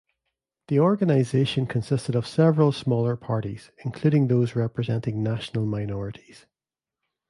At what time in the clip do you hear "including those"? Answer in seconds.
3.85-4.55